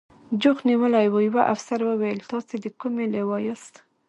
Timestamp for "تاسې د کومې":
2.31-3.05